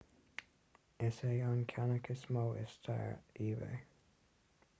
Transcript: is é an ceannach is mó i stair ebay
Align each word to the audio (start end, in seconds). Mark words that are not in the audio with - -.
is 1.09 1.19
é 1.23 1.33
an 1.49 1.61
ceannach 1.73 2.09
is 2.15 2.25
mó 2.37 2.47
i 2.63 2.65
stair 2.75 3.15
ebay 3.51 3.79